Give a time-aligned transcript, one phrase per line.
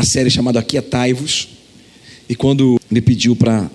[0.00, 1.48] a série chamada Aquietai-vos.
[2.26, 3.70] E quando me pediu para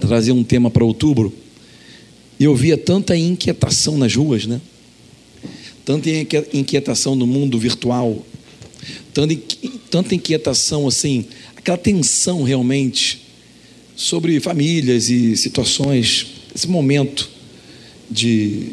[0.00, 1.30] trazer um tema para outubro,
[2.40, 4.62] eu via tanta inquietação nas ruas, né?
[5.84, 6.08] Tanta
[6.54, 8.24] inquietação no mundo virtual,
[9.90, 13.26] tanta inquietação assim, aquela tensão realmente
[13.94, 17.28] sobre famílias e situações, esse momento
[18.10, 18.70] de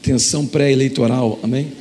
[0.00, 1.72] tensão pré-eleitoral, amém?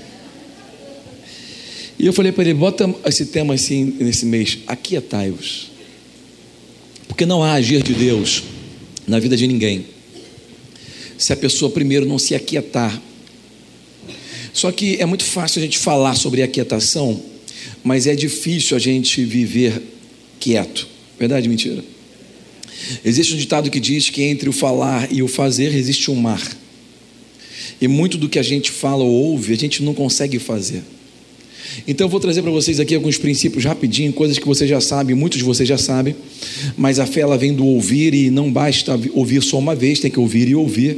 [2.00, 5.72] E eu falei para ele: bota esse tema assim nesse mês, aquietai-vos.
[7.08, 8.44] Porque não há agir de Deus
[9.08, 9.86] na vida de ninguém,
[11.18, 13.02] se a pessoa primeiro não se aquietar.
[14.54, 17.22] Só que é muito fácil a gente falar sobre aquietação,
[17.84, 19.82] mas é difícil a gente viver
[20.40, 20.88] quieto.
[21.18, 21.84] Verdade, mentira?
[23.04, 26.42] Existe um ditado que diz que entre o falar e o fazer existe um mar.
[27.80, 30.84] E muito do que a gente fala ou ouve, a gente não consegue fazer.
[31.86, 35.14] Então eu vou trazer para vocês aqui alguns princípios rapidinho, coisas que você já sabe,
[35.14, 36.16] muitos de vocês já sabem,
[36.78, 40.10] mas a fé ela vem do ouvir e não basta ouvir só uma vez, tem
[40.10, 40.98] que ouvir e ouvir.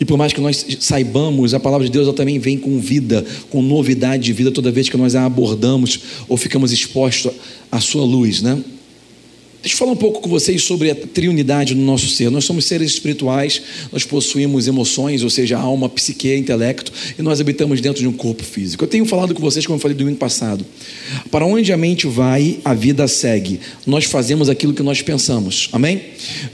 [0.00, 3.24] E por mais que nós saibamos, a palavra de Deus ela também vem com vida,
[3.50, 7.32] com novidade de vida toda vez que nós a abordamos ou ficamos expostos
[7.70, 8.58] à sua luz, né?
[9.62, 12.30] Deixa eu falar um pouco com vocês sobre a triunidade no nosso ser.
[12.30, 13.60] Nós somos seres espirituais,
[13.92, 18.42] nós possuímos emoções, ou seja, alma, psique, intelecto, e nós habitamos dentro de um corpo
[18.42, 18.84] físico.
[18.84, 20.64] Eu tenho falado com vocês, como eu falei domingo passado.
[21.30, 23.60] Para onde a mente vai, a vida segue.
[23.86, 25.68] Nós fazemos aquilo que nós pensamos.
[25.72, 26.04] Amém?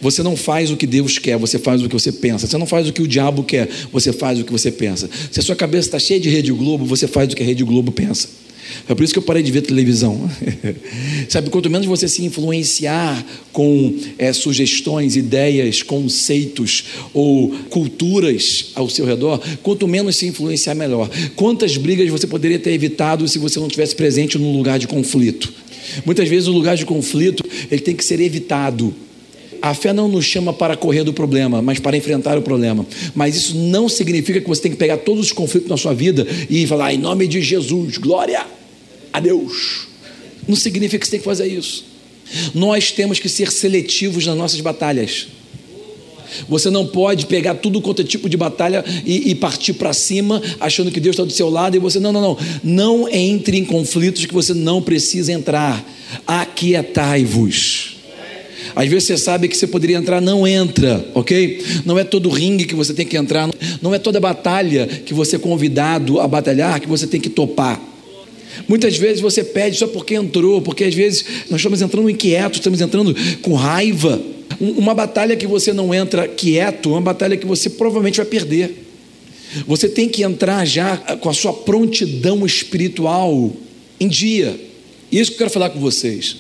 [0.02, 2.48] Você não faz o que Deus quer, você faz o que você pensa.
[2.48, 5.08] Você não faz o que o diabo quer, você faz o que você pensa.
[5.30, 7.62] Se a sua cabeça está cheia de Rede Globo, você faz o que a Rede
[7.62, 8.45] Globo pensa.
[8.88, 10.30] É por isso que eu parei de ver televisão.
[11.28, 19.04] Sabe, quanto menos você se influenciar com é, sugestões, ideias, conceitos ou culturas ao seu
[19.04, 21.10] redor, quanto menos se influenciar, melhor.
[21.34, 25.52] Quantas brigas você poderia ter evitado se você não tivesse presente num lugar de conflito?
[26.04, 28.94] Muitas vezes o lugar de conflito ele tem que ser evitado.
[29.62, 32.86] A fé não nos chama para correr do problema, mas para enfrentar o problema.
[33.14, 36.26] Mas isso não significa que você tem que pegar todos os conflitos na sua vida
[36.48, 38.55] e falar, em nome de Jesus, glória
[39.20, 39.86] Deus.
[40.46, 41.84] Não significa que você tem que fazer isso.
[42.54, 45.28] Nós temos que ser seletivos nas nossas batalhas.
[46.48, 50.42] Você não pode pegar tudo quanto é tipo de batalha e, e partir para cima,
[50.60, 52.38] achando que Deus está do seu lado, e você, não, não, não.
[52.62, 55.84] Não entre em conflitos que você não precisa entrar.
[56.26, 57.96] Aquietai-vos.
[58.74, 61.64] Às vezes você sabe que você poderia entrar, não entra, ok?
[61.84, 63.48] Não é todo ringue que você tem que entrar,
[63.80, 67.80] não é toda batalha que você é convidado a batalhar que você tem que topar.
[68.68, 72.80] Muitas vezes você pede só porque entrou, porque às vezes nós estamos entrando inquietos, estamos
[72.80, 74.20] entrando com raiva.
[74.60, 78.84] Uma batalha que você não entra quieto, uma batalha que você provavelmente vai perder.
[79.66, 83.52] Você tem que entrar já com a sua prontidão espiritual
[83.98, 84.58] em dia.
[85.10, 86.36] Isso que eu quero falar com vocês.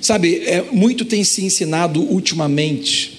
[0.00, 3.18] Sabe, é, muito tem se ensinado ultimamente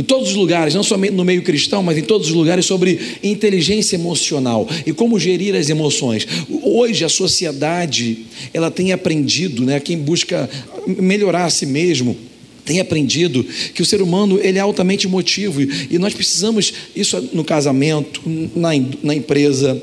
[0.00, 2.98] em todos os lugares, não somente no meio cristão, mas em todos os lugares, sobre
[3.22, 6.26] inteligência emocional e como gerir as emoções.
[6.62, 8.20] Hoje a sociedade
[8.54, 10.48] ela tem aprendido, né, quem busca
[10.86, 12.16] melhorar a si mesmo,
[12.64, 13.44] tem aprendido
[13.74, 18.22] que o ser humano ele é altamente emotivo e nós precisamos isso no casamento,
[18.56, 18.70] na,
[19.02, 19.82] na empresa,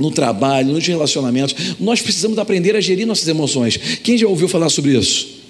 [0.00, 3.78] no trabalho, nos relacionamentos, nós precisamos aprender a gerir nossas emoções.
[4.02, 5.43] Quem já ouviu falar sobre isso?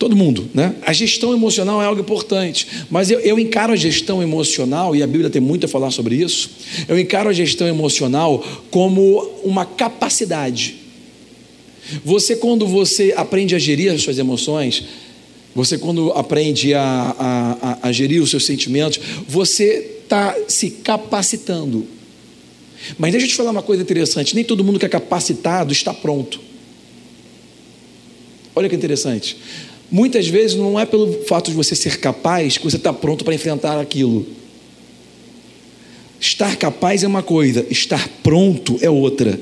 [0.00, 0.74] Todo mundo, né?
[0.80, 5.06] A gestão emocional é algo importante, mas eu, eu, encaro a gestão emocional, e a
[5.06, 6.52] Bíblia tem muito a falar sobre isso.
[6.88, 10.76] Eu encaro a gestão emocional como uma capacidade.
[12.02, 14.84] Você, quando você aprende a gerir as suas emoções,
[15.54, 18.98] você, quando aprende a, a, a, a gerir os seus sentimentos,
[19.28, 21.86] você está se capacitando.
[22.96, 25.92] Mas deixa eu te falar uma coisa interessante: nem todo mundo que é capacitado está
[25.92, 26.40] pronto.
[28.56, 29.36] Olha que interessante.
[29.90, 33.34] Muitas vezes não é pelo fato de você ser capaz que você está pronto para
[33.34, 34.26] enfrentar aquilo.
[36.20, 39.40] Estar capaz é uma coisa, estar pronto é outra.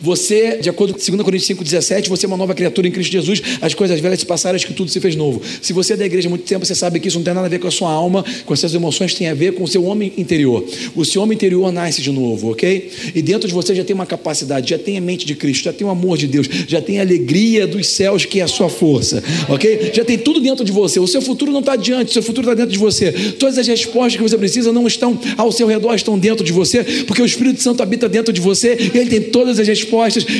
[0.00, 3.42] Você, de acordo com 2 Coríntios 5,17, você é uma nova criatura em Cristo Jesus,
[3.60, 5.40] as coisas velhas se passaram, acho que tudo se fez novo.
[5.60, 7.46] Se você é da igreja há muito tempo, você sabe que isso não tem nada
[7.46, 9.68] a ver com a sua alma, com as suas emoções, tem a ver com o
[9.68, 10.64] seu homem interior.
[10.94, 12.90] O seu homem interior nasce de novo, ok?
[13.14, 15.72] E dentro de você já tem uma capacidade, já tem a mente de Cristo, já
[15.72, 18.68] tem o amor de Deus, já tem a alegria dos céus, que é a sua
[18.68, 19.90] força, ok?
[19.92, 21.00] Já tem tudo dentro de você.
[21.00, 23.12] O seu futuro não está adiante, o seu futuro está dentro de você.
[23.38, 26.84] Todas as respostas que você precisa não estão ao seu redor, estão dentro de você,
[27.04, 29.87] porque o Espírito Santo habita dentro de você, e ele tem todas as respostas,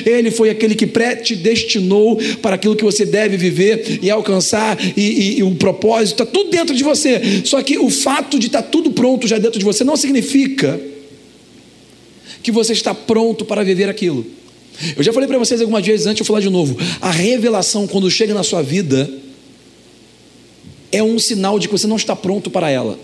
[0.05, 5.01] ele ele foi aquele que predestinou para aquilo que você deve viver e alcançar, e,
[5.01, 7.43] e, e o propósito, está tudo dentro de você.
[7.45, 10.81] Só que o fato de estar tá tudo pronto já dentro de você não significa
[12.43, 14.25] que você está pronto para viver aquilo.
[14.97, 16.77] Eu já falei para vocês algumas vezes antes, eu vou falar de novo.
[17.01, 19.11] A revelação, quando chega na sua vida,
[20.93, 22.99] é um sinal de que você não está pronto para ela.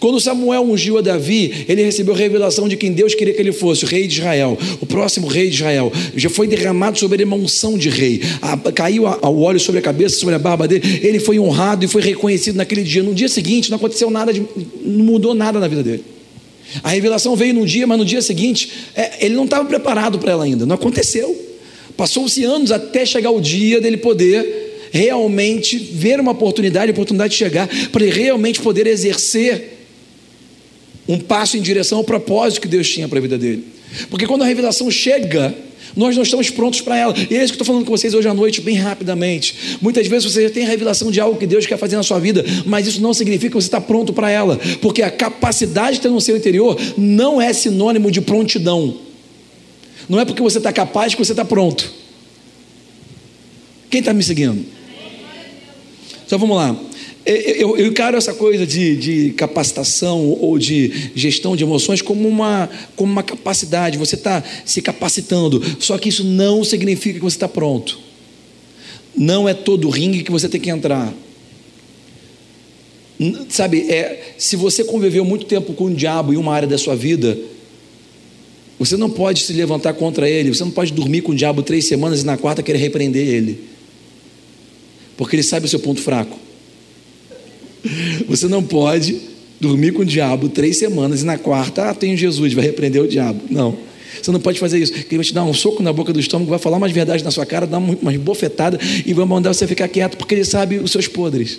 [0.00, 3.52] Quando Samuel ungiu a Davi, ele recebeu a revelação de quem Deus queria que ele
[3.52, 5.92] fosse, o rei de Israel, o próximo rei de Israel.
[6.14, 8.22] Já foi derramado sobre ele uma unção de rei.
[8.40, 11.00] A, caiu o óleo sobre a cabeça, sobre a barba dele.
[11.02, 13.02] Ele foi honrado e foi reconhecido naquele dia.
[13.02, 14.42] No dia seguinte, não aconteceu nada, de,
[14.82, 16.04] não mudou nada na vida dele.
[16.82, 20.32] A revelação veio num dia, mas no dia seguinte, é, ele não estava preparado para
[20.32, 20.66] ela ainda.
[20.66, 21.36] Não aconteceu.
[21.96, 27.38] Passou-se anos até chegar o dia dele poder realmente ver uma oportunidade, a oportunidade de
[27.38, 29.76] chegar, para ele realmente poder exercer
[31.08, 33.64] um passo em direção ao propósito que Deus tinha para a vida dele.
[34.10, 35.54] Porque quando a revelação chega,
[35.94, 37.14] nós não estamos prontos para ela.
[37.16, 39.78] E é isso que eu estou falando com vocês hoje à noite, bem rapidamente.
[39.80, 42.18] Muitas vezes você já tem a revelação de algo que Deus quer fazer na sua
[42.18, 44.58] vida, mas isso não significa que você está pronto para ela.
[44.82, 48.98] Porque a capacidade que tem no seu interior não é sinônimo de prontidão.
[50.08, 51.92] Não é porque você está capaz que você está pronto.
[53.88, 54.75] Quem está me seguindo?
[56.26, 56.76] Então vamos lá.
[57.24, 62.68] Eu, eu encaro essa coisa de, de, capacitação ou de gestão de emoções como uma,
[62.94, 63.96] como uma capacidade.
[63.98, 65.62] Você está se capacitando.
[65.80, 67.98] Só que isso não significa que você está pronto.
[69.16, 71.12] Não é todo ringue que você tem que entrar.
[73.48, 76.94] Sabe, é, se você conviveu muito tempo com o diabo em uma área da sua
[76.94, 77.36] vida,
[78.78, 81.86] você não pode se levantar contra ele, você não pode dormir com o diabo três
[81.86, 83.58] semanas e na quarta querer repreender ele,
[85.16, 86.38] porque ele sabe o seu ponto fraco.
[88.28, 89.16] Você não pode
[89.60, 93.08] dormir com o diabo três semanas e na quarta, ah, tenho Jesus, vai repreender o
[93.08, 93.40] diabo.
[93.48, 93.76] Não.
[94.20, 94.92] Você não pode fazer isso.
[94.92, 97.30] Ele vai te dar um soco na boca do estômago, vai falar umas verdades na
[97.30, 100.90] sua cara, dar umas bofetadas e vai mandar você ficar quieto, porque ele sabe os
[100.90, 101.58] seus podres.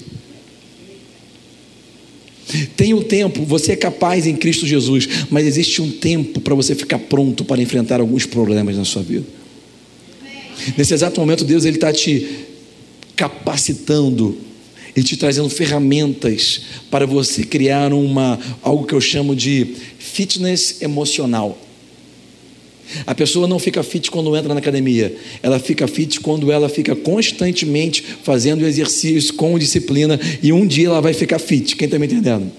[2.75, 6.55] Tem o um tempo, você é capaz em Cristo Jesus, mas existe um tempo para
[6.55, 9.25] você ficar pronto para enfrentar alguns problemas na sua vida.
[10.77, 12.25] Nesse exato momento, Deus está te
[13.17, 14.37] capacitando
[14.95, 21.55] ele te trazendo ferramentas para você criar uma algo que eu chamo de fitness emocional.
[23.05, 26.95] A pessoa não fica fit quando entra na academia, ela fica fit quando ela fica
[26.95, 31.75] constantemente fazendo exercícios com disciplina e um dia ela vai ficar fit.
[31.75, 32.51] Quem está me entendendo?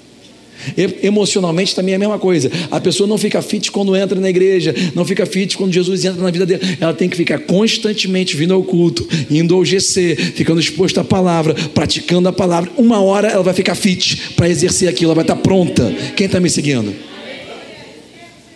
[1.03, 2.51] Emocionalmente também é a mesma coisa.
[2.71, 6.23] A pessoa não fica fit quando entra na igreja, não fica fit quando Jesus entra
[6.23, 6.61] na vida dela.
[6.81, 11.55] Ela tem que ficar constantemente vindo ao culto, indo ao GC, ficando exposta à palavra,
[11.75, 12.71] praticando a palavra.
[12.77, 15.93] Uma hora ela vai ficar fit para exercer aquilo, ela vai estar pronta.
[16.17, 16.95] Quem está me seguindo?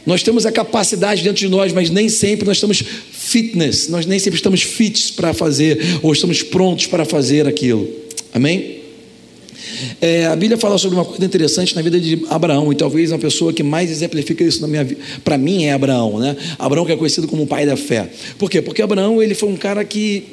[0.04, 2.82] Nós temos a capacidade dentro de nós, mas nem sempre nós estamos
[3.12, 7.88] fitness, nós nem sempre estamos fits para fazer, ou estamos prontos para fazer aquilo.
[8.34, 8.81] Amém?
[10.00, 13.18] É, a Bíblia fala sobre uma coisa interessante na vida de Abraão, e talvez uma
[13.18, 16.36] pessoa que mais exemplifica isso na minha vida, para mim é Abraão, né?
[16.58, 18.10] Abraão que é conhecido como o pai da fé.
[18.38, 18.60] Por quê?
[18.60, 20.24] Porque Abraão ele foi um cara que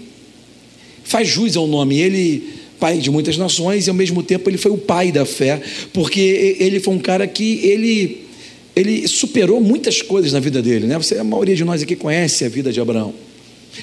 [1.03, 4.71] faz jus ao nome, ele pai de muitas nações e ao mesmo tempo ele foi
[4.71, 5.61] o pai da fé,
[5.91, 8.29] porque ele foi um cara que ele
[8.75, 10.97] ele superou muitas coisas na vida dele, né?
[10.97, 13.13] Você, a maioria de nós aqui conhece a vida de Abraão.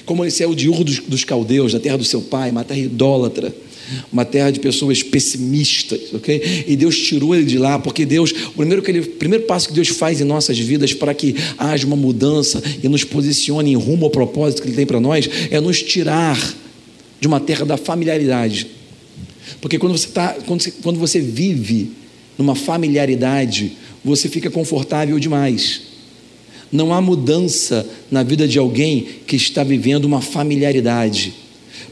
[0.05, 2.79] Como ele o de Ur dos, dos caldeus, da terra do seu pai, uma terra
[2.79, 3.53] idólatra
[4.11, 6.65] uma terra de pessoas pessimistas, ok?
[6.67, 9.73] E Deus tirou ele de lá, porque Deus, o primeiro, que ele, primeiro passo que
[9.73, 14.05] Deus faz em nossas vidas para que haja uma mudança e nos posicione em rumo
[14.05, 16.37] ao propósito que Ele tem para nós, é nos tirar
[17.19, 18.67] de uma terra da familiaridade.
[19.61, 21.91] Porque quando você, tá, quando você, quando você vive
[22.37, 25.81] numa familiaridade, você fica confortável demais.
[26.71, 31.33] Não há mudança na vida de alguém que está vivendo uma familiaridade.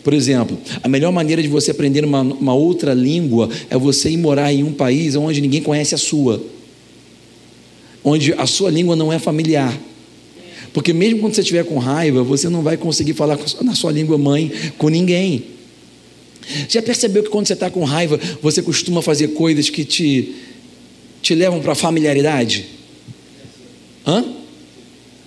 [0.03, 4.17] Por exemplo, a melhor maneira de você aprender uma, uma outra língua é você ir
[4.17, 6.41] morar em um país onde ninguém conhece a sua,
[8.03, 9.75] onde a sua língua não é familiar.
[10.73, 14.17] Porque mesmo quando você estiver com raiva, você não vai conseguir falar na sua língua
[14.17, 15.55] mãe com ninguém.
[16.69, 20.35] Já percebeu que quando você está com raiva, você costuma fazer coisas que te,
[21.21, 22.65] te levam para a familiaridade?
[24.05, 24.34] Hã?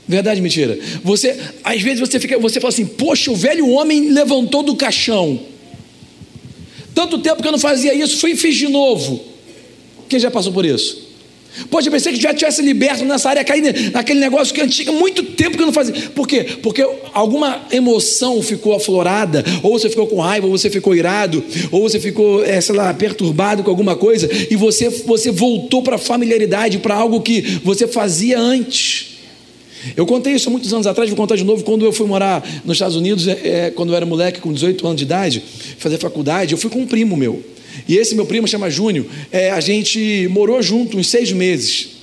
[0.09, 0.79] Verdade, mentira.
[1.05, 5.39] Você, às vezes você fica, você fala assim: "Poxa, o velho homem levantou do caixão.
[6.95, 9.23] Tanto tempo que eu não fazia isso, fui e fiz de novo."
[10.09, 11.07] Quem já passou por isso?
[11.71, 15.23] Poxa, eu pensei que já tivesse liberto nessa área, cair naquele negócio que antigo, muito
[15.23, 15.95] tempo que eu não fazia.
[16.15, 16.45] Por quê?
[16.63, 21.83] Porque alguma emoção ficou aflorada, ou você ficou com raiva, ou você ficou irado, ou
[21.83, 25.99] você ficou, é, sei lá, perturbado com alguma coisa, e você, você voltou para a
[25.99, 29.18] familiaridade, para algo que você fazia antes.
[29.97, 31.65] Eu contei isso há muitos anos atrás, vou contar de novo.
[31.65, 34.87] Quando eu fui morar nos Estados Unidos, é, é quando eu era moleque, com 18
[34.87, 35.43] anos de idade,
[35.79, 37.43] fazer faculdade, eu fui com um primo meu.
[37.87, 41.98] E esse meu primo chama Júnior, é, a gente morou junto uns seis meses.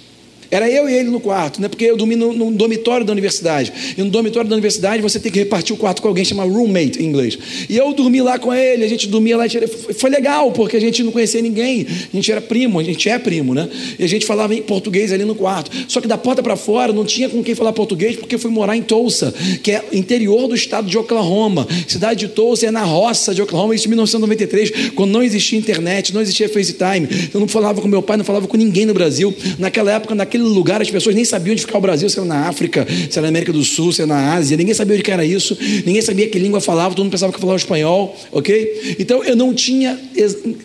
[0.49, 1.67] Era eu e ele no quarto, né?
[1.67, 3.71] porque eu dormi no, no, dormitório da universidade.
[3.97, 7.01] E no dormitório da universidade você tem que repartir o quarto com alguém, chama roommate
[7.01, 7.37] em inglês.
[7.69, 9.45] E eu dormi lá com ele, a gente dormia lá.
[9.97, 11.85] Foi legal, porque a gente não conhecia ninguém.
[12.11, 13.69] A gente era primo, a gente é primo, né?
[13.97, 15.71] E a gente falava em português ali no quarto.
[15.87, 18.51] Só que da porta para fora não tinha com quem falar português, porque eu fui
[18.51, 21.67] morar em Tulsa, que é interior do estado de Oklahoma.
[21.87, 26.13] Cidade de Tulsa é na roça de Oklahoma, isso em 1993, quando não existia internet,
[26.13, 27.07] não existia FaceTime.
[27.33, 29.33] Eu não falava com meu pai, não falava com ninguém no Brasil.
[29.59, 32.47] Naquela época, naquele lugar as pessoas nem sabiam onde ficar o Brasil, se era na
[32.47, 35.25] África, se era na América do Sul, se era na Ásia, ninguém sabia onde era
[35.25, 38.95] isso, ninguém sabia que língua falava, todo mundo pensava que falava espanhol, ok?
[38.99, 39.97] Então eu não tinha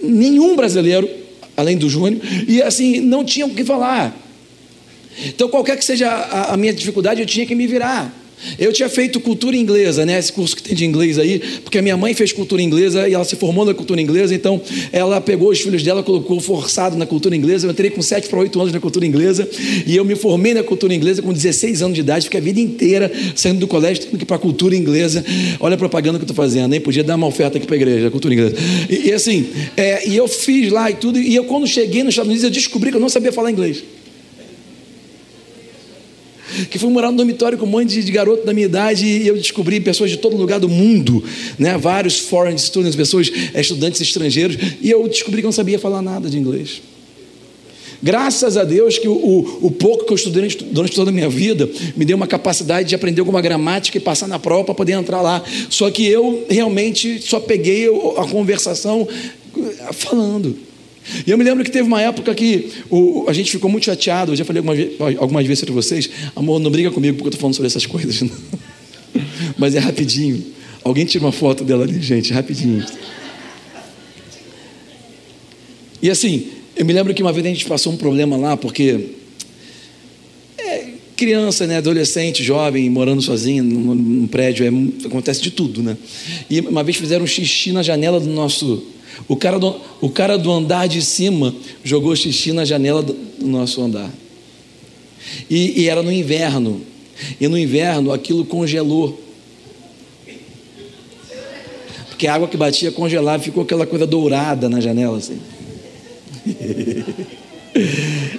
[0.02, 1.08] nenhum brasileiro,
[1.56, 4.16] além do Júnior, e assim, não tinha o que falar.
[5.26, 8.14] Então, qualquer que seja a, a minha dificuldade, eu tinha que me virar.
[8.58, 10.18] Eu tinha feito cultura inglesa, né?
[10.18, 13.14] Esse curso que tem de inglês aí, porque a minha mãe fez cultura inglesa e
[13.14, 14.60] ela se formou na cultura inglesa, então
[14.92, 17.66] ela pegou os filhos dela, colocou forçado na cultura inglesa.
[17.66, 19.48] Eu entrei com 7 para 8 anos na cultura inglesa
[19.86, 22.60] e eu me formei na cultura inglesa com 16 anos de idade, fiquei a vida
[22.60, 25.24] inteira saindo do colégio, tendo que ir para a cultura inglesa.
[25.58, 27.78] Olha a propaganda que eu estou fazendo, nem podia dar uma oferta aqui para a
[27.78, 28.56] igreja, cultura inglesa.
[28.88, 32.12] E, e assim, é, e eu fiz lá e tudo, e eu quando cheguei nos
[32.12, 33.82] Estados Unidos, eu descobri que eu não sabia falar inglês
[36.68, 39.36] que fui morar no dormitório com um monte de garoto da minha idade e eu
[39.36, 41.22] descobri pessoas de todo lugar do mundo,
[41.58, 41.78] né?
[41.78, 46.28] vários foreign students, pessoas, eh, estudantes estrangeiros, e eu descobri que não sabia falar nada
[46.28, 46.82] de inglês.
[48.02, 51.28] Graças a Deus que o, o, o, pouco que eu estudei durante toda a minha
[51.28, 54.92] vida me deu uma capacidade de aprender alguma gramática e passar na prova para poder
[54.92, 55.42] entrar lá.
[55.68, 59.06] Só que eu realmente só peguei a conversação
[59.54, 60.69] eh, falando.
[61.26, 64.32] E eu me lembro que teve uma época que o, a gente ficou muito chateado.
[64.32, 67.40] Eu já falei algumas, algumas vezes para vocês: amor, não briga comigo porque eu estou
[67.40, 68.22] falando sobre essas coisas.
[68.22, 68.30] Não.
[69.56, 70.44] Mas é rapidinho.
[70.82, 72.84] Alguém tira uma foto dela ali, gente, rapidinho.
[76.02, 79.10] E assim, eu me lembro que uma vez a gente passou um problema lá, porque
[80.56, 85.96] é, criança, né, adolescente, jovem, morando sozinho num, num prédio, é, acontece de tudo, né?
[86.48, 88.82] E uma vez fizeram um xixi na janela do nosso
[89.28, 93.82] o cara do, o cara do andar de cima jogou xixi na janela do, nosso
[93.82, 94.10] andar.
[95.48, 96.82] E, e era no inverno.
[97.40, 99.20] E no inverno aquilo congelou.
[102.08, 105.38] Porque a água que batia congelava, ficou aquela coisa dourada na janela assim.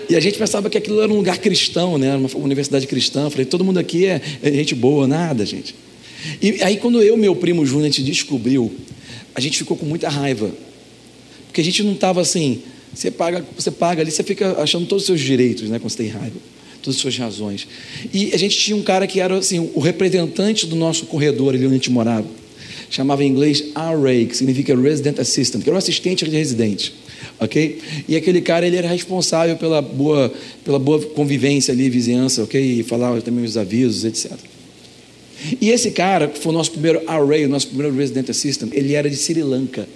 [0.10, 2.16] E a gente pensava que aquilo era um lugar cristão, né?
[2.16, 3.24] uma universidade cristã.
[3.24, 5.74] Eu falei, todo mundo aqui é, é gente boa, nada, gente.
[6.42, 8.72] E aí, quando eu e meu primo Júnior, a gente descobriu,
[9.34, 10.52] a gente ficou com muita raiva.
[11.48, 12.62] Porque a gente não estava assim,
[12.94, 15.98] você paga, você paga ali, você fica achando todos os seus direitos, né, quando você
[15.98, 16.36] tem raiva,
[16.82, 17.68] todas as suas razões.
[18.14, 21.66] E a gente tinha um cara que era assim, o representante do nosso corredor ali
[21.66, 22.28] onde a gente morava.
[22.90, 26.94] Chamava em inglês RA, que significa Resident Assistant, que era um assistente de residente.
[27.40, 27.80] Ok?
[28.08, 30.32] E aquele cara ele era responsável pela boa,
[30.64, 32.62] pela boa convivência ali, vizinhança, ok?
[32.62, 34.38] E falava também os avisos, etc.
[35.60, 38.94] E esse cara, que foi o nosso primeiro RA, o nosso primeiro Resident Assistant, ele
[38.94, 39.88] era de Sri Lanka.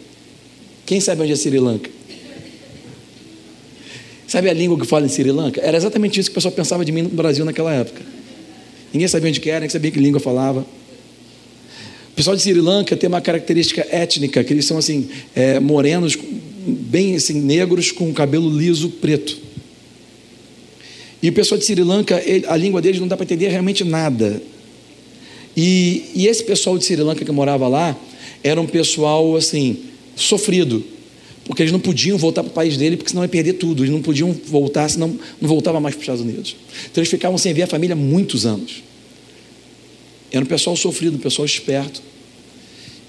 [0.85, 1.89] Quem sabe onde é Sri Lanka?
[4.27, 5.61] Sabe a língua que fala em Sri Lanka?
[5.61, 8.01] Era exatamente isso que o pessoal pensava de mim no Brasil naquela época.
[8.91, 10.65] Ninguém sabia onde era, ninguém sabia que língua falava.
[12.11, 16.17] O pessoal de Sri Lanka tem uma característica étnica, que eles são assim, é, morenos,
[16.65, 19.37] bem assim, negros, com cabelo liso preto.
[21.21, 23.83] E o pessoal de Sri Lanka, ele, a língua deles não dá para entender realmente
[23.83, 24.41] nada.
[25.55, 27.97] E, e esse pessoal de Sri Lanka que morava lá,
[28.43, 29.77] era um pessoal assim,
[30.15, 30.83] sofrido,
[31.45, 33.83] porque eles não podiam voltar para o país dele, porque senão ia perder tudo.
[33.83, 36.55] Eles não podiam voltar, senão não voltava mais para os Estados Unidos.
[36.91, 38.83] Então eles ficavam sem ver a família muitos anos.
[40.31, 42.01] Era um pessoal sofrido, um pessoal esperto.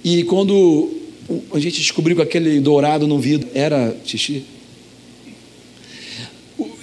[0.04, 0.90] E quando
[1.52, 4.44] a gente descobriu que aquele dourado no vidro era xixi,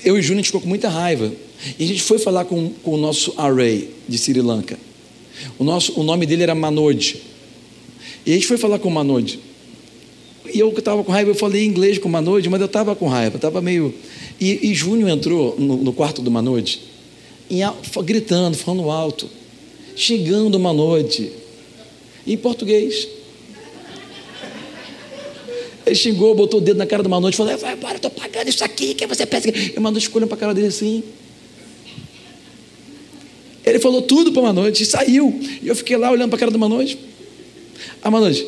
[0.03, 1.31] eu e Júnior ficou com muita raiva.
[1.79, 4.77] E a gente foi falar com, com o nosso array de Sri Lanka.
[5.57, 7.17] O, nosso, o nome dele era Manoj.
[8.25, 9.39] E a gente foi falar com o Manoj.
[10.53, 13.07] E eu estava com raiva, eu falei inglês com o Manode, mas eu estava com
[13.07, 13.93] raiva, estava meio.
[14.39, 16.81] E, e Júnior entrou no, no, quarto do Manode,
[18.03, 19.29] gritando, falando alto,
[19.95, 21.31] chegando uma noite,
[22.27, 23.07] em português.
[25.85, 28.47] Ele xingou, botou o dedo na cara do Manoite e falou: Vai embora, estou pagando
[28.47, 29.73] isso aqui, que você pensa que.
[29.75, 31.03] E o ficou olhando para a cara dele assim.
[33.65, 35.39] Ele falou tudo para o Manoite e saiu.
[35.61, 36.97] E eu fiquei lá olhando para a cara do Manoite.
[38.01, 38.45] A Manoite,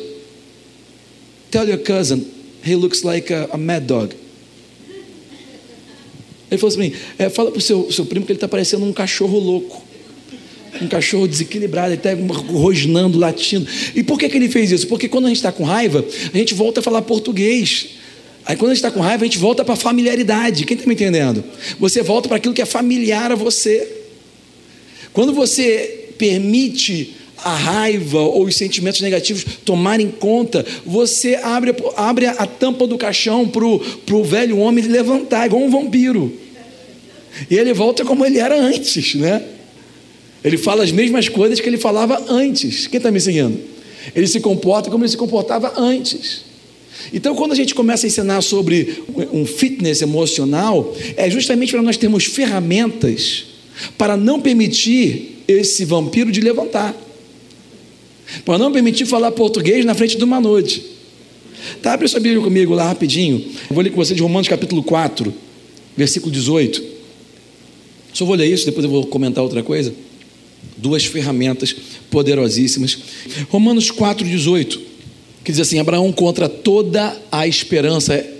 [1.50, 2.26] tell your cousin,
[2.64, 4.14] he looks like a, a mad dog.
[6.50, 8.92] Ele falou assim: é, fala para o seu, seu primo que ele está parecendo um
[8.92, 9.84] cachorro louco.
[10.80, 12.10] Um cachorro desequilibrado, ele está
[12.52, 13.66] rosnando, latindo.
[13.94, 14.86] E por que, que ele fez isso?
[14.86, 17.88] Porque quando a gente está com raiva, a gente volta a falar português.
[18.44, 20.66] Aí quando a gente está com raiva, a gente volta para a familiaridade.
[20.66, 21.42] Quem está me entendendo?
[21.80, 24.05] Você volta para aquilo que é familiar a você.
[25.16, 32.44] Quando você permite a raiva ou os sentimentos negativos tomarem conta, você abre, abre a
[32.44, 36.30] tampa do caixão para o velho homem levantar, igual um vampiro.
[37.50, 39.42] E ele volta como ele era antes, né?
[40.44, 42.86] Ele fala as mesmas coisas que ele falava antes.
[42.86, 43.58] Quem está me seguindo?
[44.14, 46.42] Ele se comporta como ele se comportava antes.
[47.10, 51.96] Então, quando a gente começa a ensinar sobre um fitness emocional, é justamente para nós
[51.96, 53.55] termos ferramentas
[53.96, 56.94] para não permitir esse vampiro de levantar
[58.44, 60.84] para não permitir falar português na frente de uma noite.
[61.82, 63.44] Tá, abre sua Bíblia comigo lá rapidinho.
[63.68, 65.32] Eu vou ler com você de Romanos capítulo 4,
[65.96, 66.82] versículo 18.
[68.12, 69.92] Só vou ler isso, depois eu vou comentar outra coisa.
[70.76, 71.74] Duas ferramentas
[72.10, 72.98] poderosíssimas.
[73.48, 74.80] Romanos 4, 18,
[75.44, 78.35] que diz assim: Abraão contra toda a esperança.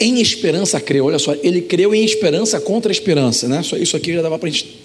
[0.00, 3.62] Em esperança creu, olha só, ele creu em esperança contra a esperança, né?
[3.80, 4.78] Isso aqui já dava para a gente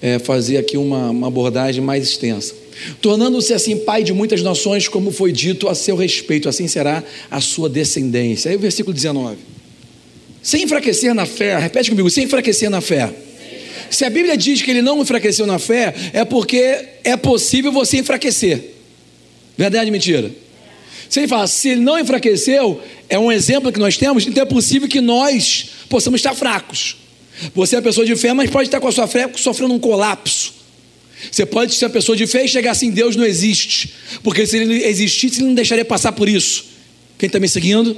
[0.00, 2.66] é, fazer aqui uma, uma abordagem mais extensa
[3.00, 7.40] tornando-se assim pai de muitas nações, como foi dito a seu respeito, assim será a
[7.40, 8.50] sua descendência.
[8.50, 9.36] Aí o versículo 19.
[10.42, 13.12] Sem enfraquecer na fé, repete comigo, sem enfraquecer na fé.
[13.90, 17.98] Se a Bíblia diz que ele não enfraqueceu na fé, é porque é possível você
[17.98, 18.74] enfraquecer.
[19.56, 20.30] Verdade ou mentira?
[21.08, 24.46] Se ele fala, se ele não enfraqueceu, é um exemplo que nós temos, então é
[24.46, 26.96] possível que nós possamos estar fracos.
[27.54, 30.54] Você é pessoa de fé, mas pode estar com a sua fé sofrendo um colapso.
[31.30, 33.94] Você pode ser uma pessoa de fé e chegar assim: Deus não existe.
[34.22, 36.64] Porque se ele existisse, ele não deixaria passar por isso.
[37.18, 37.96] Quem está me seguindo?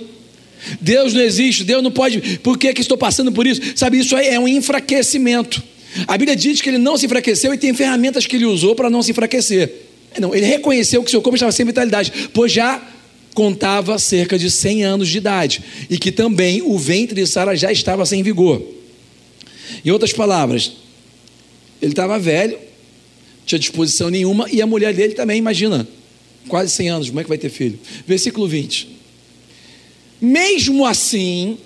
[0.81, 2.39] Deus não existe, Deus não pode.
[2.39, 3.61] Por que, que estou passando por isso?
[3.77, 5.63] Sabe, isso aí é um enfraquecimento.
[6.07, 8.91] A Bíblia diz que ele não se enfraqueceu e tem ferramentas que ele usou para
[8.91, 9.73] não se enfraquecer.
[10.21, 12.83] Não, ele reconheceu que seu corpo estava sem vitalidade, pois já
[13.39, 17.71] contava cerca de 100 anos de idade e que também o ventre de Sara já
[17.71, 18.61] estava sem vigor.
[19.85, 20.73] Em outras palavras,
[21.81, 22.59] ele estava velho,
[23.47, 25.87] tinha disposição nenhuma, e a mulher dele também, imagina,
[26.49, 27.79] quase 100 anos, como é que vai ter filho?
[28.05, 28.89] Versículo 20.
[30.21, 31.59] Mesmo assim,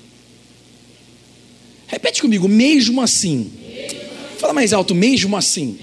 [1.87, 3.51] repete comigo, mesmo assim.
[4.37, 5.79] Fala mais alto, mesmo assim.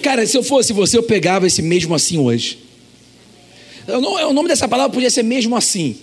[0.00, 2.64] Cara, se eu fosse você, eu pegava esse mesmo assim hoje.
[3.88, 5.96] O nome dessa palavra podia ser mesmo assim.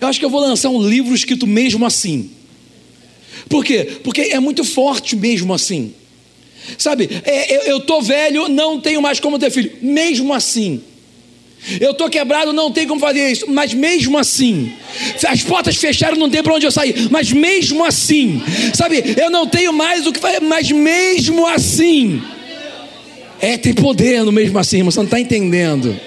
[0.00, 2.30] Eu acho que eu vou lançar um livro escrito mesmo assim.
[3.48, 3.98] Por quê?
[4.04, 5.94] Porque é muito forte mesmo assim.
[6.78, 9.72] Sabe, é, eu estou velho, não tenho mais como ter filho.
[9.82, 10.80] Mesmo assim,
[11.80, 13.50] eu estou quebrado, não tenho como fazer isso.
[13.50, 14.72] Mas mesmo assim,
[15.28, 17.08] as portas fecharam, não tem para onde eu sair.
[17.10, 18.40] Mas mesmo assim,
[18.74, 20.40] sabe, eu não tenho mais o que fazer.
[20.40, 22.22] Mas mesmo assim,
[23.40, 24.90] é tem poder no mesmo assim, irmão.
[24.90, 25.98] Você não está entendendo.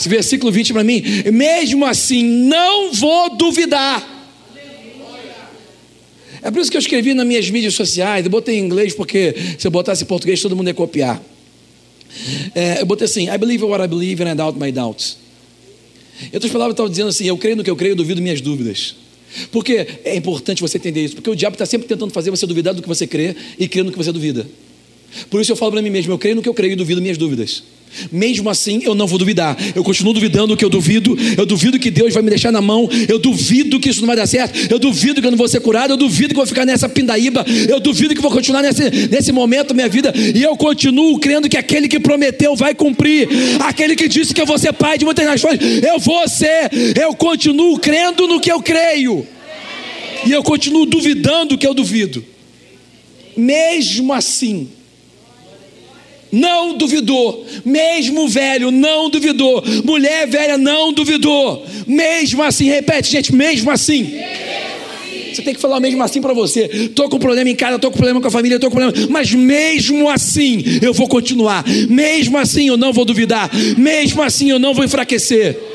[0.00, 4.18] Esse versículo 20 para mim, mesmo assim, não vou duvidar.
[6.40, 9.34] É por isso que eu escrevi nas minhas mídias sociais, eu botei em inglês, porque
[9.58, 11.22] se eu botasse em português, todo mundo ia copiar.
[12.54, 15.18] É, eu botei assim: I believe what I believe and I doubt my doubts.
[16.22, 18.22] Em outras palavras, eu estava dizendo assim: eu creio no que eu creio, eu duvido
[18.22, 18.96] minhas dúvidas.
[19.52, 22.72] Porque é importante você entender isso, porque o diabo está sempre tentando fazer você duvidar
[22.72, 24.48] do que você crê e crer no que você duvida.
[25.28, 27.02] Por isso eu falo para mim mesmo: eu creio no que eu creio e duvido
[27.02, 27.62] minhas dúvidas.
[28.10, 29.56] Mesmo assim, eu não vou duvidar.
[29.74, 31.16] Eu continuo duvidando que eu duvido.
[31.36, 32.88] Eu duvido que Deus vai me deixar na mão.
[33.08, 34.72] Eu duvido que isso não vai dar certo.
[34.72, 35.92] Eu duvido que eu não vou ser curado.
[35.92, 37.44] Eu duvido que eu vou ficar nessa pindaíba.
[37.68, 40.12] Eu duvido que vou continuar nesse, nesse momento da minha vida.
[40.16, 43.28] E eu continuo crendo que aquele que prometeu vai cumprir.
[43.60, 46.70] Aquele que disse que eu vou ser pai de muitas nações, eu vou ser.
[47.00, 49.26] Eu continuo crendo no que eu creio.
[50.26, 52.24] E eu continuo duvidando que eu duvido.
[53.36, 54.68] Mesmo assim
[56.32, 57.46] não duvidou.
[57.64, 59.62] Mesmo velho, não duvidou.
[59.84, 61.64] Mulher velha, não duvidou.
[61.86, 64.12] Mesmo assim, repete, gente, mesmo assim.
[65.32, 66.68] Você tem que falar mesmo assim para você.
[66.72, 69.08] Estou com problema em casa, estou com problema com a família, estou com problema.
[69.08, 71.64] Mas mesmo assim, eu vou continuar.
[71.88, 73.50] Mesmo assim, eu não vou duvidar.
[73.76, 75.69] Mesmo assim, eu não vou enfraquecer.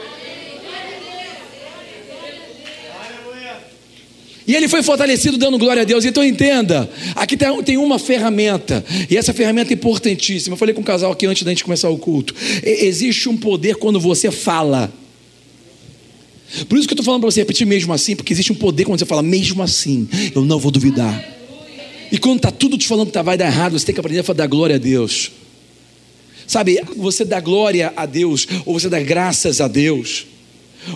[4.48, 6.06] E ele foi fortalecido dando glória a Deus.
[6.06, 10.54] Então entenda, aqui tem uma ferramenta, e essa ferramenta é importantíssima.
[10.54, 12.36] Eu falei com o casal aqui antes da gente começar o culto.
[12.64, 14.94] Existe um poder quando você fala.
[16.70, 18.86] Por isso que eu estou falando para você repetir mesmo assim, porque existe um poder
[18.86, 21.34] quando você fala mesmo assim, eu não vou duvidar.
[22.12, 24.24] E quando está tudo te falando que tá, vai dar errado, você tem que aprender
[24.26, 25.32] a dar glória a Deus.
[26.46, 30.28] Sabe, você dá glória a Deus, ou você dá graças a Deus,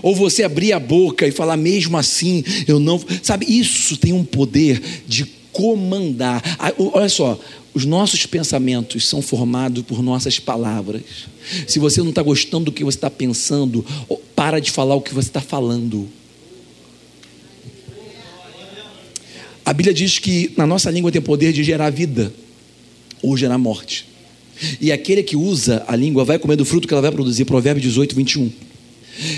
[0.02, 3.00] ou você abrir a boca e falar mesmo assim, eu não.
[3.22, 6.42] Sabe, isso tem um poder de comandar.
[6.78, 7.40] Olha só,
[7.74, 11.04] os nossos pensamentos são formados por nossas palavras.
[11.68, 13.86] Se você não está gostando do que você está pensando,
[14.36, 16.08] para de falar o que você está falando.
[19.66, 22.34] A Bíblia diz que na nossa língua tem poder de gerar vida
[23.22, 24.08] ou gerar morte.
[24.82, 27.46] E aquele que usa a língua vai comer do fruto que ela vai produzir.
[27.46, 28.52] Provérbios 18, 21.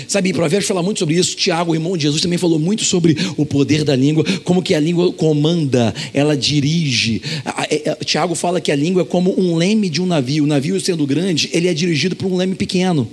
[0.06, 1.36] Sabe, Provérbios fala muito sobre isso.
[1.36, 4.80] Tiago, irmão de Jesus, também falou muito sobre o poder da língua, como que a
[4.80, 7.22] língua comanda, ela dirige.
[7.70, 10.44] É, Tiago fala que a língua é como um leme de um navio.
[10.44, 13.08] O navio, sendo grande, ele é dirigido por um leme pequeno,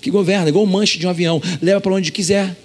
[0.00, 2.56] que governa, igual o manche de um avião, leva para onde quiser.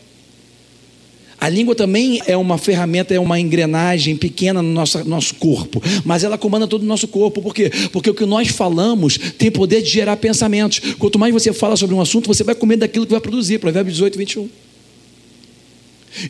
[1.45, 6.23] A língua também é uma ferramenta, é uma engrenagem pequena no nosso, nosso corpo, mas
[6.23, 7.39] ela comanda todo o nosso corpo.
[7.39, 7.71] Por quê?
[7.91, 10.95] Porque o que nós falamos tem poder de gerar pensamentos.
[10.97, 13.59] Quanto mais você fala sobre um assunto, você vai comer daquilo que vai produzir.
[13.59, 14.49] Provérbios 18, 21.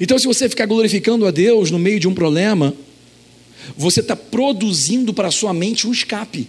[0.01, 2.73] Então, se você ficar glorificando a Deus no meio de um problema,
[3.78, 6.45] você está produzindo para a sua mente um escape.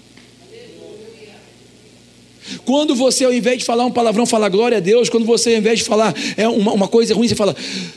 [2.67, 5.59] Quando você, ao invés de falar um palavrão, fala glória a Deus, quando você, ao
[5.59, 7.55] invés de falar é uma, uma coisa ruim, você fala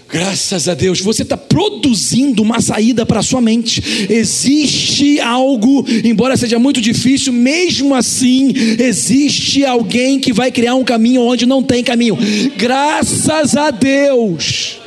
[0.07, 3.81] graças a Deus, você está produzindo uma saída para a sua mente.
[4.07, 11.23] Existe algo, embora seja muito difícil, mesmo assim, existe alguém que vai criar um caminho
[11.23, 12.15] onde não tem caminho.
[12.55, 14.77] Graças a Deus.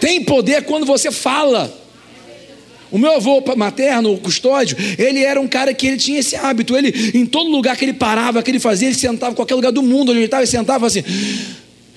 [0.00, 1.85] Tem poder quando você fala.
[2.90, 6.76] O meu avô materno, o custódio, ele era um cara que ele tinha esse hábito.
[6.76, 9.82] Ele, em todo lugar que ele parava, que ele fazia, ele sentava qualquer lugar do
[9.82, 11.02] mundo onde ele estava, ele sentava assim.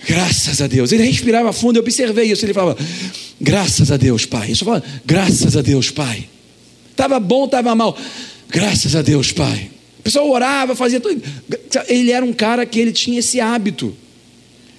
[0.08, 0.92] Graças a Deus.
[0.92, 2.46] Ele respirava fundo, eu observei isso.
[2.46, 2.78] Ele falava,
[3.40, 4.54] graças a Deus, pai.
[4.56, 6.28] Só falava, graças a Deus, pai.
[6.92, 7.98] Estava bom, estava mal.
[8.50, 9.70] Graças a Deus, pai.
[10.00, 11.22] O pessoal orava, fazia tudo.
[11.88, 13.96] Ele era um cara que ele tinha esse hábito.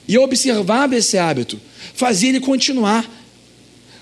[0.09, 1.61] E eu observava esse hábito.
[1.95, 3.20] Fazia ele continuar.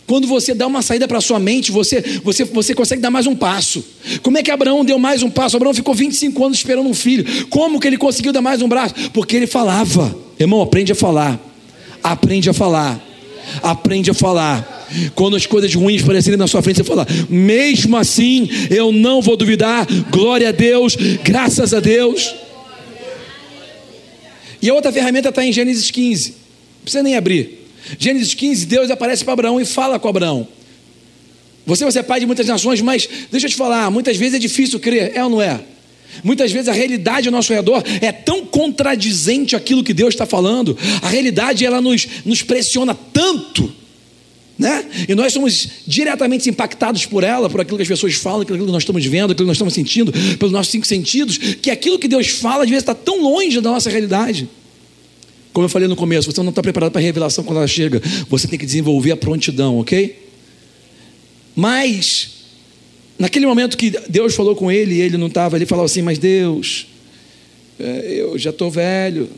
[0.08, 3.26] Quando você dá uma saída para a sua mente, você, você, você consegue dar mais
[3.26, 3.84] um passo.
[4.22, 5.54] Como é que Abraão deu mais um passo?
[5.54, 7.46] Abraão ficou 25 anos esperando um filho.
[7.48, 8.94] Como que ele conseguiu dar mais um braço?
[9.12, 10.16] Porque ele falava.
[10.40, 11.38] Irmão, aprende a falar.
[12.02, 12.98] Aprende a falar.
[13.62, 14.88] Aprende a falar.
[15.14, 19.36] Quando as coisas ruins aparecerem na sua frente, você fala: mesmo assim, eu não vou
[19.36, 19.86] duvidar.
[20.10, 22.34] Glória a Deus, graças a Deus.
[24.62, 26.30] E a outra ferramenta está em Gênesis 15.
[26.30, 26.36] Não
[26.84, 27.57] precisa nem abrir.
[27.98, 30.48] Gênesis 15, Deus aparece para Abraão e fala com Abraão.
[31.64, 34.38] Você vai ser pai de muitas nações, mas deixa eu te falar, muitas vezes é
[34.38, 35.60] difícil crer, é ou não é?
[36.24, 40.76] Muitas vezes a realidade ao nosso redor é tão contradizente aquilo que Deus está falando,
[41.02, 43.72] a realidade ela nos, nos pressiona tanto,
[44.58, 44.84] né?
[45.08, 48.72] E nós somos diretamente impactados por ela, por aquilo que as pessoas falam, aquilo que
[48.72, 52.08] nós estamos vendo, aquilo que nós estamos sentindo, pelos nossos cinco sentidos, que aquilo que
[52.08, 54.48] Deus fala às vezes está tão longe da nossa realidade.
[55.52, 58.00] Como eu falei no começo, você não está preparado para a revelação quando ela chega.
[58.28, 60.28] Você tem que desenvolver a prontidão, ok?
[61.56, 62.30] Mas,
[63.18, 66.18] naquele momento que Deus falou com ele e ele não estava, ele falou assim: Mas
[66.18, 66.86] Deus,
[67.78, 69.28] é, eu já estou velho.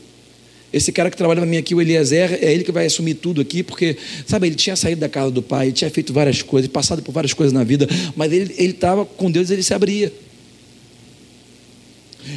[0.73, 3.41] Esse cara que trabalha para mim aqui, o Eliezer, é ele que vai assumir tudo
[3.41, 6.71] aqui, porque, sabe, ele tinha saído da casa do pai, ele tinha feito várias coisas,
[6.71, 10.13] passado por várias coisas na vida, mas ele estava com Deus, ele se abria.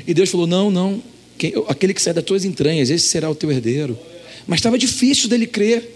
[0.07, 1.03] E Deus falou: Não, não,
[1.39, 3.99] quem, aquele que sai das tuas entranhas, esse será o teu herdeiro.
[4.47, 5.95] Mas estava difícil dele crer.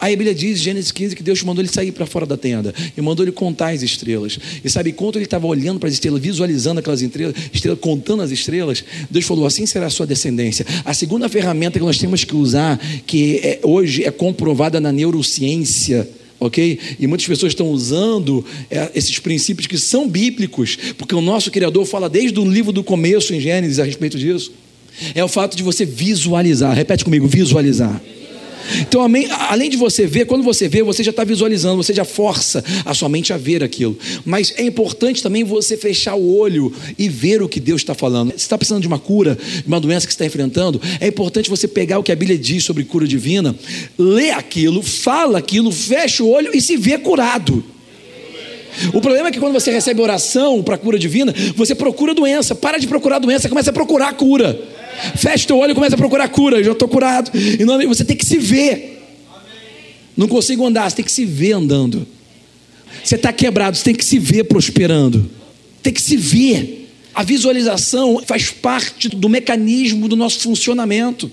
[0.00, 2.74] Aí a Bíblia diz, Gênesis 15, que Deus mandou ele sair para fora da tenda
[2.96, 4.38] e mandou ele contar as estrelas.
[4.62, 8.30] E sabe, enquanto ele estava olhando para as estrelas, visualizando aquelas estrelas, estrelas, contando as
[8.30, 10.66] estrelas, Deus falou: assim será a sua descendência.
[10.84, 16.08] A segunda ferramenta que nós temos que usar, que é, hoje é comprovada na neurociência,
[16.40, 16.78] ok?
[16.98, 21.86] E muitas pessoas estão usando é, esses princípios que são bíblicos, porque o nosso Criador
[21.86, 24.52] fala desde o livro do começo em Gênesis a respeito disso.
[25.14, 26.74] É o fato de você visualizar.
[26.74, 28.00] Repete comigo: visualizar.
[28.80, 32.64] Então, além de você ver, quando você vê, você já está visualizando, você já força
[32.84, 33.96] a sua mente a ver aquilo.
[34.24, 38.30] Mas é importante também você fechar o olho e ver o que Deus está falando.
[38.30, 41.68] Se está precisando de uma cura, de uma doença que está enfrentando, é importante você
[41.68, 43.54] pegar o que a Bíblia diz sobre cura divina,
[43.98, 47.73] ler aquilo, fala aquilo, fecha o olho e se vê curado.
[48.92, 52.54] O problema é que quando você recebe oração para cura divina, você procura doença.
[52.54, 54.60] Para de procurar doença, começa a procurar cura.
[55.16, 56.58] Fecha o olho e começa a procurar cura.
[56.58, 57.30] Eu já estou curado.
[57.34, 59.02] E você tem que se ver.
[60.16, 62.06] Não consigo andar, você tem que se ver andando.
[63.02, 65.28] Você está quebrado, você tem que se ver prosperando.
[65.82, 66.88] Tem que se ver.
[67.14, 71.30] A visualização faz parte do mecanismo do nosso funcionamento.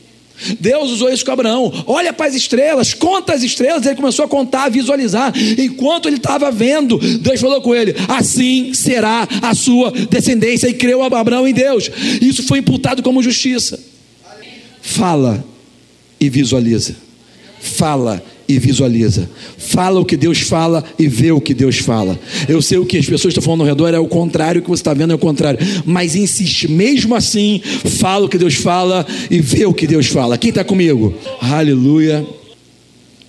[0.60, 1.72] Deus usou isso com Abraão.
[1.86, 3.86] Olha para as estrelas, conta as estrelas.
[3.86, 5.34] Ele começou a contar, a visualizar.
[5.58, 10.68] Enquanto ele estava vendo, Deus falou com ele: Assim será a sua descendência.
[10.68, 11.90] E creu Abraão em Deus.
[12.22, 13.80] Isso foi imputado como justiça.
[14.82, 15.44] Fala
[16.20, 16.96] e visualiza.
[17.60, 18.24] Fala
[18.56, 19.30] e visualiza.
[19.58, 22.20] Fala o que Deus fala e vê o que Deus fala.
[22.48, 24.70] Eu sei o que as pessoas estão falando ao redor é o contrário, o que
[24.70, 25.60] você está vendo é o contrário.
[25.86, 27.62] Mas insiste, mesmo assim,
[28.00, 30.38] fala o que Deus fala e vê o que Deus fala.
[30.38, 31.14] Quem está comigo?
[31.42, 32.41] Aleluia.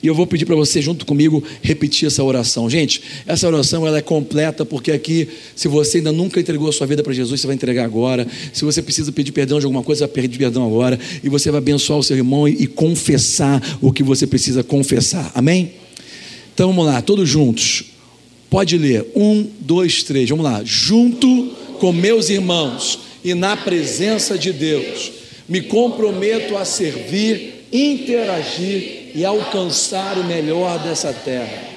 [0.02, 2.68] E eu vou pedir para você, junto comigo, repetir essa oração.
[2.68, 6.88] Gente, essa oração ela é completa, porque aqui, se você ainda nunca entregou a sua
[6.88, 8.26] vida para Jesus, você vai entregar agora.
[8.52, 10.98] Se você precisa pedir perdão de alguma coisa, vai pedir perdão agora.
[11.22, 15.30] E você vai abençoar o seu irmão e, e confessar o que você precisa confessar.
[15.36, 15.74] Amém?
[16.52, 17.84] Então vamos lá, todos juntos.
[18.50, 19.06] Pode ler.
[19.14, 20.28] Um, dois, três.
[20.28, 20.62] Vamos lá.
[20.64, 21.46] Junto
[21.78, 25.12] com meus irmãos e na presença de Deus,
[25.48, 31.70] me comprometo a servir, interagir e alcançar o melhor dessa terra.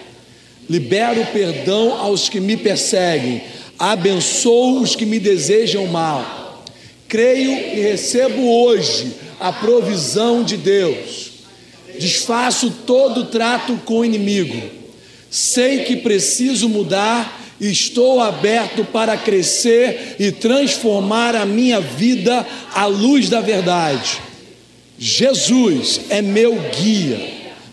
[0.70, 3.42] Libero perdão aos que me perseguem,
[3.78, 6.64] abençoo os que me desejam mal.
[7.08, 11.32] Creio e recebo hoje a provisão de Deus.
[12.00, 14.60] Desfaço todo trato com o inimigo.
[15.30, 22.86] Sei que preciso mudar e estou aberto para crescer e transformar a minha vida à
[22.86, 24.25] luz da verdade.
[24.98, 27.20] Jesus é meu guia,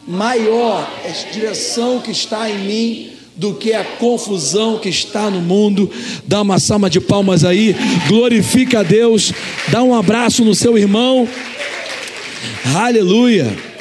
[0.06, 5.40] maior é a direção que está em mim do que a confusão que está no
[5.40, 5.90] mundo.
[6.26, 7.74] Dá uma salva de palmas aí,
[8.08, 9.32] glorifica a Deus,
[9.68, 11.28] dá um abraço no seu irmão.
[12.74, 13.71] Aleluia.